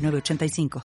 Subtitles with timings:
[0.00, 0.82] 985.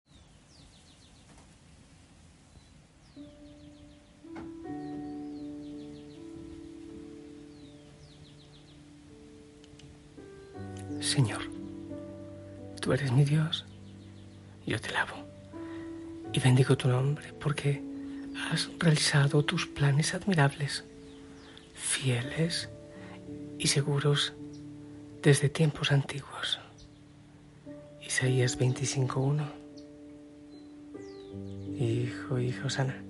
[11.00, 11.42] Señor,
[12.80, 13.64] tú eres mi Dios,
[14.66, 15.14] yo te lavo
[16.32, 17.82] y bendigo tu nombre porque
[18.50, 20.84] has realizado tus planes admirables,
[21.74, 22.68] fieles
[23.58, 24.32] y seguros
[25.22, 26.63] desde tiempos antiguos.
[28.14, 29.42] Isaías 25.1.
[31.80, 33.02] Hijo, hijo sana.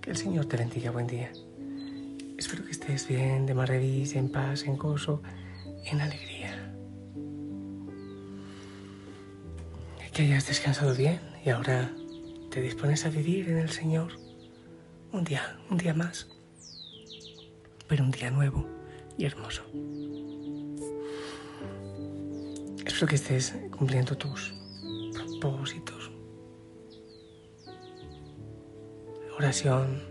[0.00, 1.32] Que el Señor te bendiga, buen día.
[2.38, 5.20] Espero que estés bien, de maravilla, en paz, en gozo,
[5.84, 6.72] en alegría.
[10.12, 11.90] Que hayas descansado bien y ahora
[12.52, 14.12] te dispones a vivir en el Señor
[15.10, 16.28] un día, un día más,
[17.88, 18.64] pero un día nuevo
[19.18, 19.64] y hermoso.
[22.96, 24.54] Espero que estés cumpliendo tus
[25.38, 26.10] propósitos.
[29.36, 30.02] Oración,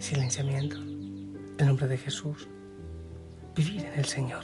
[0.00, 2.48] silenciamiento, en nombre de Jesús.
[3.54, 4.42] Vivir en el Señor.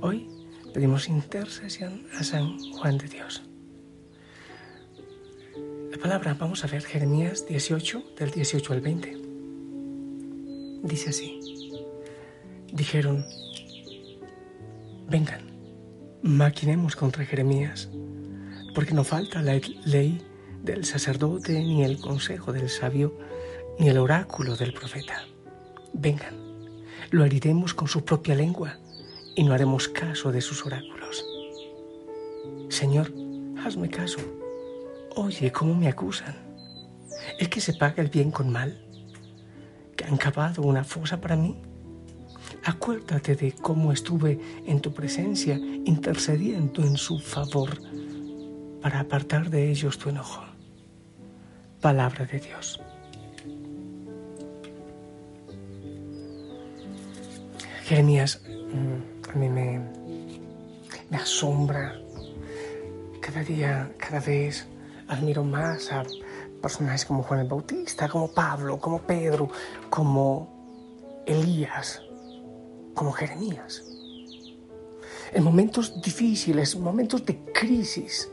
[0.00, 0.30] Hoy
[0.72, 3.42] pedimos intercesión a San Juan de Dios.
[5.90, 9.22] La palabra, vamos a ver Jeremías 18, del 18 al 20.
[10.84, 11.40] Dice así.
[12.72, 13.26] Dijeron,
[15.08, 15.47] vengan,
[16.22, 17.88] maquinemos contra Jeremías,
[18.74, 20.22] porque no falta la ley
[20.62, 23.16] del sacerdote, ni el consejo del sabio,
[23.78, 25.24] ni el oráculo del profeta.
[25.92, 26.34] Vengan,
[27.10, 28.78] lo heriremos con su propia lengua
[29.34, 31.24] y no haremos caso de sus oráculos.
[32.68, 33.12] Señor,
[33.64, 34.18] hazme caso.
[35.14, 36.36] Oye, ¿cómo me acusan?
[37.38, 38.84] ¿Es que se paga el bien con mal?
[39.96, 41.60] ¿Que han cavado una fosa para mí?
[42.64, 47.78] Acuérdate de cómo estuve en tu presencia intercediendo en su favor
[48.82, 50.42] para apartar de ellos tu enojo.
[51.80, 52.80] Palabra de Dios.
[57.84, 59.80] Jeremías mm, a mí me,
[61.10, 61.98] me asombra.
[63.20, 64.66] Cada día, cada vez
[65.08, 66.04] admiro más a
[66.60, 69.48] personajes como Juan el Bautista, como Pablo, como Pedro,
[69.88, 72.02] como Elías,
[72.98, 73.84] como Jeremías.
[75.32, 78.28] En momentos difíciles, momentos de crisis,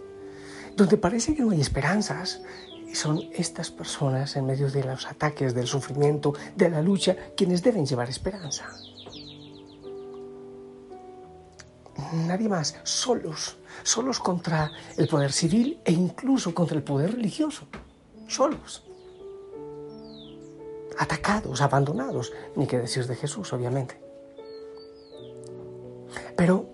[0.75, 2.41] donde parece que no hay esperanzas,
[2.91, 7.85] son estas personas en medio de los ataques, del sufrimiento, de la lucha, quienes deben
[7.85, 8.65] llevar esperanza.
[12.13, 17.67] Nadie más, solos, solos contra el poder civil e incluso contra el poder religioso,
[18.27, 18.83] solos.
[20.97, 24.04] Atacados, abandonados, ni qué decir de Jesús, obviamente.
[26.35, 26.69] Pero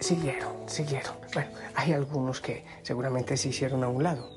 [0.00, 1.14] siguieron, siguieron.
[1.32, 4.28] Bueno, hay algunos que seguramente se hicieron a un lado.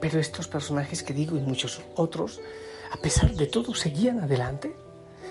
[0.00, 2.40] Pero estos personajes que digo y muchos otros,
[2.90, 4.74] a pesar de todo, seguían adelante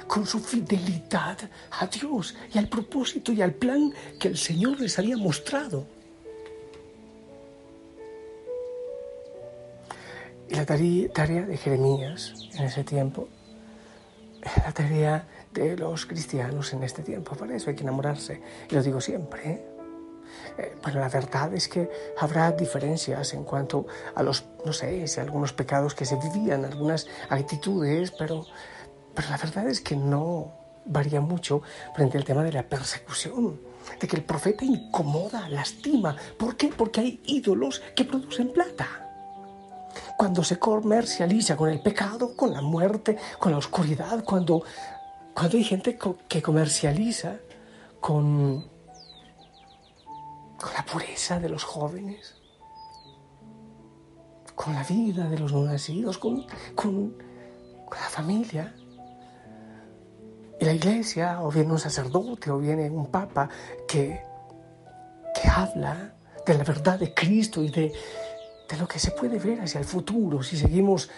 [0.08, 1.38] con su fidelidad
[1.72, 5.86] a Dios y al propósito y al plan que el Señor les había mostrado.
[10.50, 13.30] Y la tarea de Jeremías en ese tiempo,
[14.66, 17.36] la tarea de los cristianos en este tiempo.
[17.36, 18.42] Para eso hay que enamorarse.
[18.70, 19.50] Y lo digo siempre.
[19.50, 19.66] ¿eh?
[20.58, 23.86] Eh, pero la verdad es que habrá diferencias en cuanto
[24.16, 28.46] a los, no sé, si algunos pecados que se vivían, algunas actitudes, pero,
[29.14, 30.54] pero la verdad es que no
[30.86, 31.62] varía mucho
[31.96, 33.60] frente al tema de la persecución,
[34.00, 36.16] de que el profeta incomoda, lastima.
[36.38, 36.70] ¿Por qué?
[36.76, 39.08] Porque hay ídolos que producen plata.
[40.18, 44.64] Cuando se comercializa con el pecado, con la muerte, con la oscuridad, cuando
[45.34, 45.98] cuando hay gente
[46.28, 47.40] que comercializa
[48.00, 48.68] con,
[50.60, 52.36] con la pureza de los jóvenes,
[54.56, 56.46] con la vida de los no nacidos, con,
[56.76, 57.16] con,
[57.92, 58.76] la familia.
[60.60, 63.50] Y la iglesia, o viene un sacerdote, o viene un papa
[63.88, 64.22] que,
[65.34, 66.14] que habla
[66.46, 67.92] de la verdad de Cristo y de,
[68.70, 71.10] de lo que se puede ver hacia el futuro si seguimos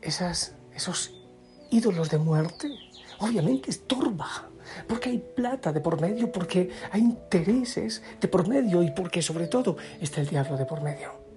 [0.00, 1.14] esas, esos
[1.70, 2.70] ídolos de muerte
[3.18, 4.50] obviamente estorba,
[4.86, 9.46] porque hay plata de por medio, porque hay intereses de por medio y porque sobre
[9.46, 11.28] todo está el diablo de por medio.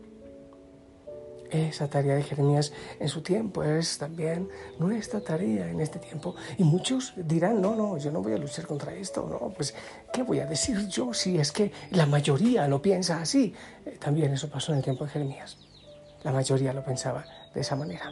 [1.50, 4.48] Esa tarea de Jeremías en su tiempo es también
[4.80, 6.34] nuestra tarea en este tiempo.
[6.58, 9.76] Y muchos dirán, no, no, yo no voy a luchar contra esto, no, pues,
[10.14, 13.54] ¿qué voy a decir yo si es que la mayoría lo piensa así?
[13.86, 15.58] Eh, también eso pasó en el tiempo de Jeremías.
[16.24, 18.12] La mayoría lo pensaba de esa manera.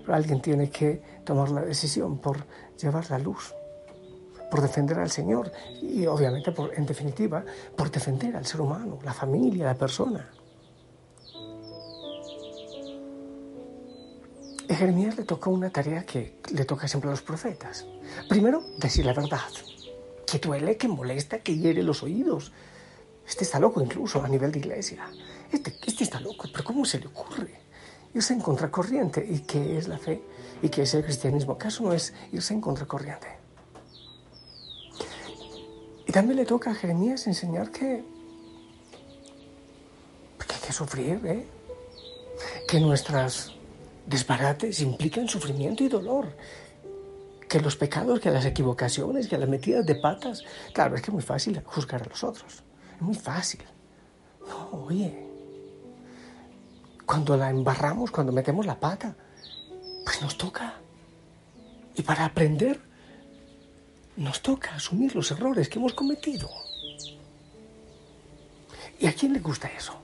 [0.00, 2.44] Pero alguien tiene que tomar la decisión por
[2.80, 3.54] llevar la luz,
[4.50, 7.44] por defender al Señor y obviamente, por, en definitiva,
[7.76, 10.30] por defender al ser humano, la familia, la persona.
[14.68, 17.84] A Jeremías le tocó una tarea que le toca siempre a los profetas.
[18.28, 19.40] Primero, decir la verdad,
[20.26, 22.52] que duele, que molesta, que hiere los oídos.
[23.26, 25.06] Este está loco incluso a nivel de iglesia.
[25.50, 27.61] Este, este está loco, pero ¿cómo se le ocurre?
[28.14, 29.26] Irse en contracorriente.
[29.28, 30.22] ¿Y qué es la fe?
[30.62, 31.54] ¿Y qué es el cristianismo?
[31.54, 33.28] ¿Acaso no es irse en contracorriente?
[36.06, 38.04] Y también le toca a Jeremías enseñar que,
[40.38, 41.46] que hay que sufrir, ¿eh?
[42.68, 43.52] que nuestras
[44.06, 46.36] desbarates implican sufrimiento y dolor.
[47.48, 50.42] Que los pecados, que las equivocaciones, que las metidas de patas.
[50.72, 52.62] Claro, es que es muy fácil juzgar a los otros.
[52.96, 53.60] Es muy fácil.
[54.46, 55.31] No, oye.
[57.06, 59.14] Cuando la embarramos, cuando metemos la pata,
[60.04, 60.74] pues nos toca.
[61.94, 62.80] Y para aprender,
[64.16, 66.48] nos toca asumir los errores que hemos cometido.
[68.98, 70.02] ¿Y a quién le gusta eso?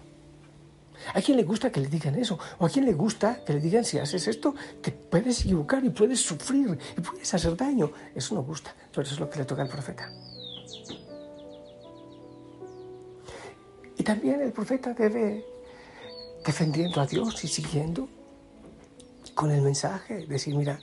[1.15, 2.39] ¿A quién le gusta que le digan eso?
[2.59, 5.91] ¿O a quién le gusta que le digan si haces esto, te puedes equivocar y
[5.91, 7.91] puedes sufrir y puedes hacer daño?
[8.15, 10.11] Eso no gusta, pero eso es lo que le toca al profeta.
[13.97, 15.45] Y también el profeta debe,
[16.45, 18.09] defendiendo a Dios y siguiendo
[19.35, 20.81] con el mensaje, decir, mira,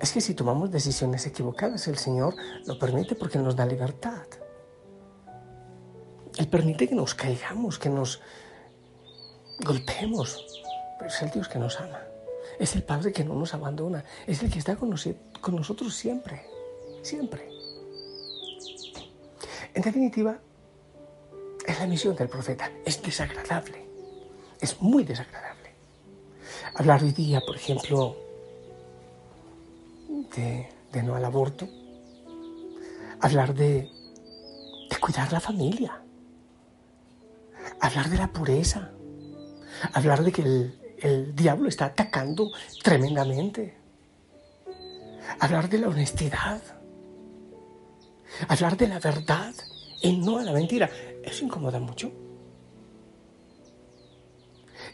[0.00, 2.34] es que si tomamos decisiones equivocadas, el Señor
[2.66, 4.26] lo permite porque nos da libertad.
[6.36, 8.20] Él permite que nos caigamos, que nos
[9.60, 10.46] golpeemos,
[10.98, 12.00] pero es el Dios que nos ama.
[12.58, 14.04] Es el Padre que no nos abandona.
[14.26, 16.42] Es el que está con, nosotros siempre.
[17.02, 17.48] Siempre.
[19.74, 20.38] En definitiva,
[21.68, 22.70] es la misión del profeta.
[22.84, 23.86] Es desagradable.
[24.60, 25.74] Es muy desagradable.
[26.74, 28.16] Hablar hoy día, por ejemplo,
[30.34, 30.68] de,
[31.02, 31.68] no al aborto.
[33.20, 33.90] Hablar de,
[35.00, 36.02] cuidar la familia.
[37.80, 38.90] Hablar de la pureza
[39.92, 40.42] hablar de que
[41.00, 42.50] el, diablo está atacando
[42.82, 43.76] tremendamente,
[45.38, 46.60] hablar de la honestidad,
[48.48, 49.54] hablar de la verdad
[50.02, 50.90] y no a la mentira,
[51.28, 52.12] eso incomoda mucho.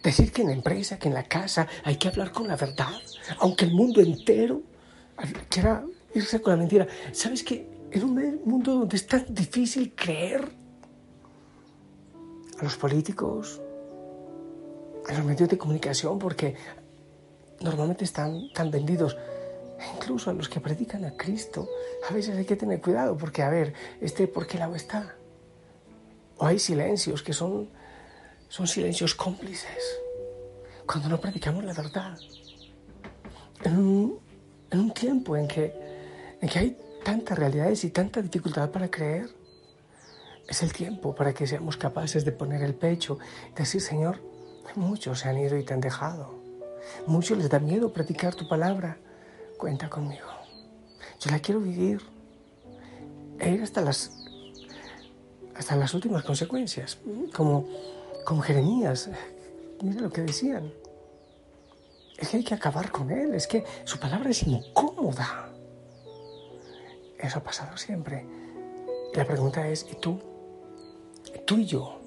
[0.02, 3.00] Decir que en la empresa, que en la casa hay que hablar con la verdad,
[3.38, 4.62] aunque el mundo entero
[5.48, 5.84] quiera
[6.14, 6.86] irse con la mentira.
[7.12, 10.50] ¿Sabes que en un mundo donde es tan difícil creer
[12.58, 13.60] a los políticos,
[15.08, 16.54] a los medios de comunicación porque
[17.60, 19.16] normalmente están tan vendidos.
[19.96, 21.68] incluso a los que predican a Cristo,
[22.08, 25.14] a veces hay que tener cuidado porque, a ver, este, ¿por qué lado está?
[26.38, 27.68] O hay silencios que son,
[28.48, 30.00] son silencios cómplices
[30.86, 32.18] cuando no predicamos la verdad.
[33.62, 34.18] En un,
[34.70, 35.74] en un tiempo en que,
[36.40, 39.28] en que hay tantas realidades y tanta dificultad para creer,
[40.46, 43.18] es el tiempo para que seamos capaces de poner el pecho
[43.52, 44.20] y decir, Señor,
[44.76, 46.34] Muchos se han ido y te han dejado.
[47.06, 48.98] Muchos les da miedo practicar tu palabra.
[49.56, 50.26] Cuenta conmigo.
[51.20, 52.00] Yo la quiero vivir.
[53.38, 54.23] E ir hasta las,
[55.54, 56.98] hasta las últimas consecuencias.
[57.32, 57.66] Como,
[58.24, 59.10] como Jeremías.
[59.82, 60.72] Mira lo que decían.
[62.18, 63.34] Es que hay que acabar con él.
[63.34, 65.48] Es que su palabra es incómoda.
[67.18, 68.26] Eso ha pasado siempre.
[69.14, 70.20] La pregunta es, ¿y tú?
[71.46, 72.00] ¿Tú y yo?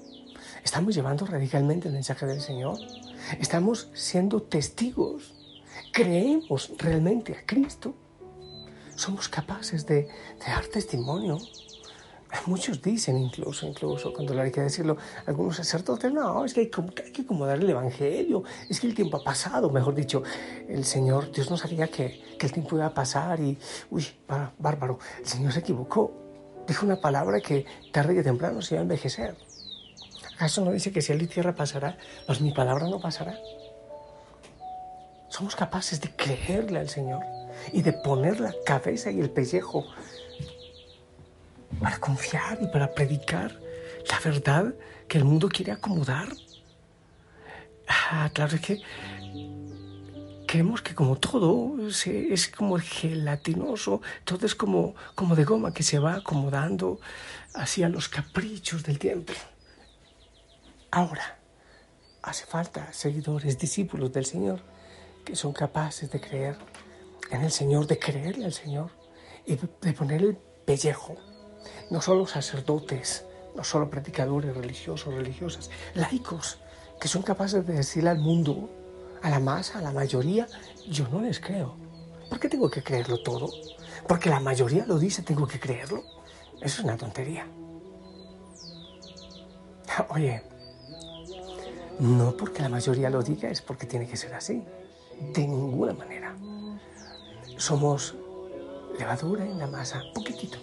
[0.62, 2.78] ¿Estamos llevando radicalmente el mensaje del Señor?
[3.40, 5.34] ¿Estamos siendo testigos?
[5.92, 7.94] ¿Creemos realmente a Cristo?
[8.94, 10.08] ¿Somos capaces de,
[10.46, 11.38] dar testimonio?
[12.46, 17.22] Muchos dicen incluso, incluso cuando hay que decirlo, algunos sacerdotes, no, es que hay, que
[17.22, 20.22] acomodar el Evangelio, es que el tiempo ha pasado, mejor dicho,
[20.68, 23.58] el Señor, Dios no sabía que, que el tiempo iba a pasar y,
[23.90, 24.06] uy,
[24.58, 26.12] bárbaro, el Señor se equivocó,
[26.66, 29.34] dijo una palabra que tarde y temprano se iba a envejecer.
[30.34, 33.38] ¿Acaso no dice que si el y tierra pasará, pues mi palabra no pasará?
[35.28, 37.22] Somos capaces de creerle al Señor
[37.72, 39.84] y de poner la cabeza y el pellejo
[41.80, 43.58] para confiar y para predicar
[44.08, 44.74] la verdad
[45.06, 46.28] que el mundo quiere acomodar.
[47.88, 48.82] Ah, claro, es que
[50.46, 55.98] creemos que como todo es como gelatinoso, todo es como, como de goma que se
[55.98, 57.00] va acomodando
[57.54, 59.32] hacia los caprichos del tiempo.
[60.90, 61.38] Ahora,
[62.22, 64.60] hace falta seguidores, discípulos del Señor,
[65.24, 66.56] que son capaces de creer
[67.30, 68.90] en el Señor, de creerle al Señor
[69.46, 71.16] y de poner el pellejo.
[71.90, 76.58] No solo sacerdotes, no solo predicadores religiosos, religiosas, laicos,
[77.00, 78.70] que son capaces de decirle al mundo,
[79.22, 80.46] a la masa, a la mayoría,
[80.88, 81.74] yo no les creo.
[82.28, 83.50] ¿Por qué tengo que creerlo todo?
[84.06, 86.04] Porque la mayoría lo dice, tengo que creerlo.
[86.60, 87.46] Eso es una tontería.
[90.10, 90.42] Oye,
[91.98, 94.62] no porque la mayoría lo diga es porque tiene que ser así.
[95.32, 96.36] De ninguna manera.
[97.56, 98.14] Somos
[98.98, 100.58] levadura en la masa, poquitito,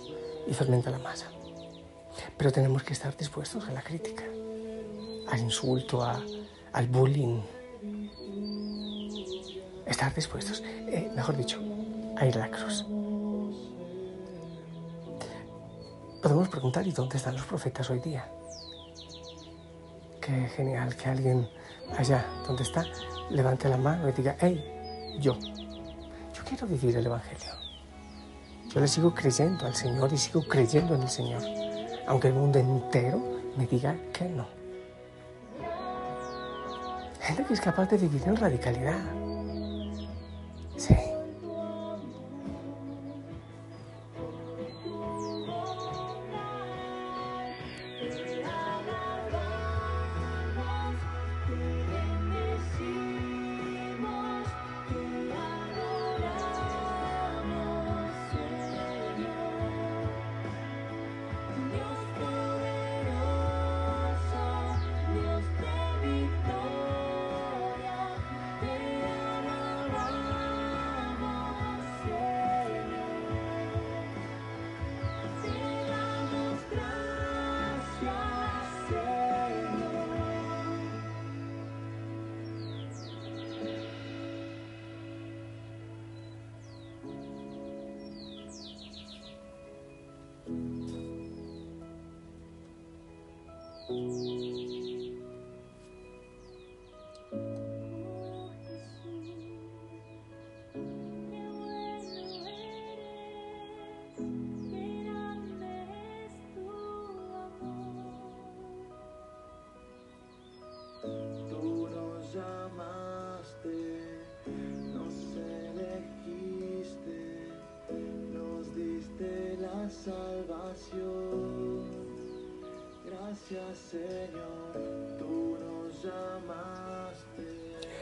[0.47, 1.27] y fermenta la masa.
[2.37, 4.23] Pero tenemos que estar dispuestos a la crítica,
[5.29, 7.41] al insulto, al bullying.
[9.85, 11.59] Estar dispuestos, eh, mejor dicho,
[12.17, 12.85] a ir a la cruz.
[16.21, 18.27] Podemos preguntar, ¿y dónde están los profetas hoy día?
[20.19, 21.47] Qué genial que alguien
[21.97, 22.83] allá donde está
[23.29, 27.64] levante la mano y diga, hey, yo, yo quiero vivir el Evangelio.
[28.75, 31.41] Yo le sigo creyendo al Señor y sigo creyendo en el Señor,
[32.08, 33.24] aunque el mundo entero
[33.55, 34.46] me diga que no.
[37.22, 39.00] Gente que es capaz de vivir en radicalidad.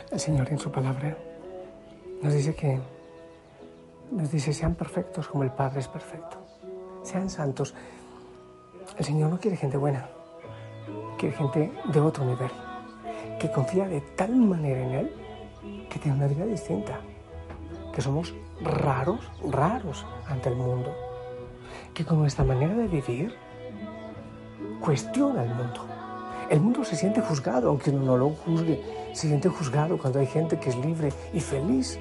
[0.10, 1.18] El Señor en su palabra
[2.22, 2.80] nos dice que
[4.10, 6.38] nos dice sean perfectos como el Padre es perfecto.
[7.04, 7.74] Sean santos.
[8.98, 10.08] El Señor no quiere gente buena,
[11.18, 12.52] quiere gente de otro nivel,
[13.38, 15.14] que confía de tal manera en Él
[15.90, 17.02] que tiene una vida distinta,
[17.94, 20.96] que somos raros, raros ante el mundo,
[21.94, 23.43] que con nuestra manera de vivir
[24.84, 25.86] cuestiona el mundo.
[26.50, 30.28] El mundo se siente juzgado, aunque uno no lo juzgue, se siente juzgado cuando hay
[30.28, 31.98] gente que es libre y feliz,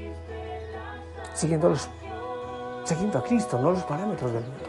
[1.33, 4.65] siguiendo a Cristo, no los parámetros del mundo.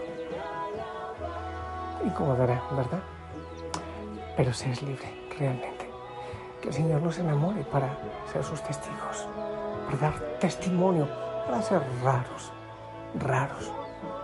[2.05, 3.01] Incomodará, ¿verdad?
[4.37, 5.89] Pero se es libre, realmente.
[6.61, 7.97] Que el Señor nos enamore para
[8.31, 9.27] ser sus testigos,
[9.85, 11.09] para dar testimonio,
[11.47, 12.51] para ser raros,
[13.15, 13.71] raros,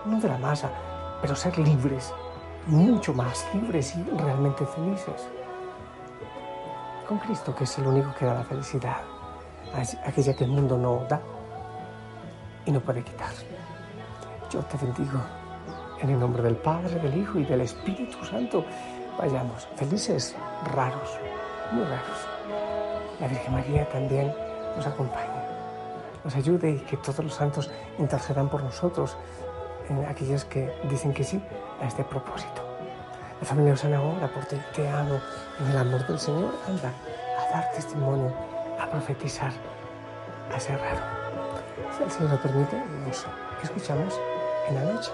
[0.06, 0.70] no de la masa,
[1.22, 2.14] pero ser libres
[2.68, 5.28] mucho más libres y realmente felices.
[7.08, 9.02] Con Cristo, que es el único que da la felicidad,
[10.06, 11.22] aquella que el mundo no da
[12.66, 13.32] y no puede quitar.
[14.52, 15.20] Yo te bendigo
[16.02, 18.66] en el nombre del Padre, del Hijo y del Espíritu Santo.
[19.18, 20.36] Vayamos, felices,
[20.74, 21.20] raros,
[21.72, 22.28] muy raros.
[23.20, 24.34] La Virgen María también
[24.76, 25.44] nos acompañe,
[26.24, 29.18] nos ayude y que todos los santos intercedan por nosotros
[29.90, 31.42] en aquellos que dicen que sí
[31.82, 32.64] a este propósito.
[33.40, 35.20] La familia Osana ora por ti, te amo
[35.60, 36.54] en el amor del Señor.
[36.68, 36.92] Anda
[37.40, 38.34] a dar testimonio,
[38.80, 39.52] a profetizar,
[40.54, 41.02] a ser raro.
[41.98, 43.26] Si el Señor lo permite, nos
[43.64, 44.20] escuchamos
[44.68, 45.12] en la noche.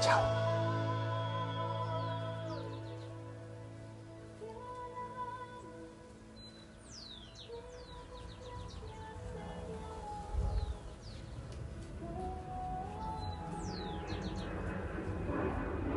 [0.00, 0.41] Chao.